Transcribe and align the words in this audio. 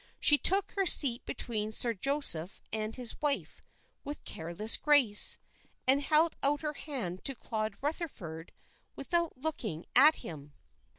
She 0.19 0.39
took 0.39 0.71
her 0.71 0.87
seat 0.87 1.23
between 1.27 1.71
Sir 1.71 1.93
Joseph 1.93 2.59
and 2.73 2.95
his 2.95 3.21
wife 3.21 3.61
with 4.03 4.23
careless 4.23 4.75
grace, 4.75 5.37
and 5.85 6.01
held 6.01 6.35
out 6.41 6.61
her 6.61 6.73
hand 6.73 7.23
to 7.25 7.35
Claude 7.35 7.77
Rutherford 7.81 8.51
without 8.95 9.37
looking 9.37 9.85
at 9.95 10.15
him. 10.15 10.53